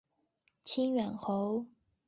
[0.65, 1.67] 清远侯。